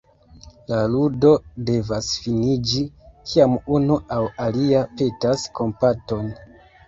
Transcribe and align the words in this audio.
La 0.69 0.77
ludo 0.91 1.33
devas 1.69 2.07
finiĝi, 2.23 2.81
kiam 3.33 3.53
unu 3.79 3.99
aŭ 4.15 4.19
alia 4.47 4.81
petas 5.03 5.47
kompaton. 5.61 6.33